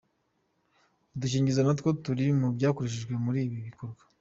Udukingirizo 1.15 1.61
natwo 1.63 1.89
turi 2.03 2.25
mu 2.39 2.47
byakoreshejwe 2.55 3.13
muri 3.25 3.39
ibi 3.45 3.57
bikorwa. 3.69 4.01